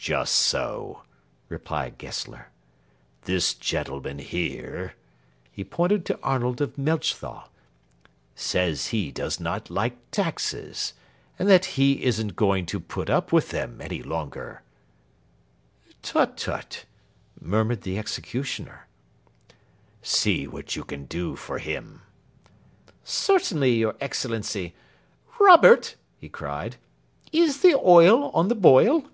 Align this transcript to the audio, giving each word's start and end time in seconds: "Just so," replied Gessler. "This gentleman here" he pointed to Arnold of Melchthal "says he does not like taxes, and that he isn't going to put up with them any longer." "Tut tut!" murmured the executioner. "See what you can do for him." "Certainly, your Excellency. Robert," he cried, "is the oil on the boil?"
"Just 0.00 0.36
so," 0.36 1.02
replied 1.48 1.98
Gessler. 1.98 2.50
"This 3.22 3.52
gentleman 3.52 4.20
here" 4.20 4.94
he 5.50 5.64
pointed 5.64 6.06
to 6.06 6.18
Arnold 6.22 6.60
of 6.60 6.78
Melchthal 6.78 7.50
"says 8.36 8.86
he 8.86 9.10
does 9.10 9.40
not 9.40 9.68
like 9.70 9.96
taxes, 10.12 10.94
and 11.36 11.48
that 11.50 11.64
he 11.74 12.04
isn't 12.04 12.36
going 12.36 12.64
to 12.66 12.78
put 12.80 13.10
up 13.10 13.32
with 13.32 13.50
them 13.50 13.80
any 13.80 14.00
longer." 14.00 14.62
"Tut 16.00 16.38
tut!" 16.38 16.84
murmured 17.38 17.82
the 17.82 17.98
executioner. 17.98 18.86
"See 20.00 20.46
what 20.46 20.74
you 20.76 20.84
can 20.84 21.04
do 21.06 21.34
for 21.34 21.58
him." 21.58 22.02
"Certainly, 23.02 23.74
your 23.74 23.96
Excellency. 24.00 24.74
Robert," 25.40 25.96
he 26.16 26.28
cried, 26.30 26.76
"is 27.32 27.62
the 27.62 27.74
oil 27.74 28.30
on 28.30 28.46
the 28.46 28.54
boil?" 28.54 29.10